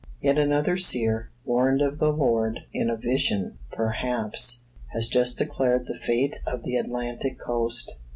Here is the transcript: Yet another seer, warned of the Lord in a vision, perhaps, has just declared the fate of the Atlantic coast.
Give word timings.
Yet 0.19 0.39
another 0.39 0.77
seer, 0.77 1.29
warned 1.45 1.79
of 1.83 1.99
the 1.99 2.09
Lord 2.11 2.61
in 2.73 2.89
a 2.89 2.97
vision, 2.97 3.59
perhaps, 3.71 4.63
has 4.95 5.07
just 5.07 5.37
declared 5.37 5.85
the 5.85 5.93
fate 5.99 6.39
of 6.47 6.63
the 6.63 6.75
Atlantic 6.77 7.37
coast. 7.37 7.93